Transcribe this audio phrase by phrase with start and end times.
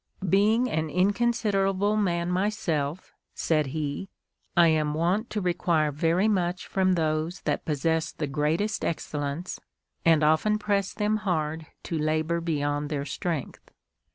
[0.27, 4.09] 'Being an inconsiderable man myself,' said he,
[4.57, 9.59] 'I am wont to require very much from those that possess the greatest excellence,
[10.03, 13.69] and often press them hard to labour beyond their strength."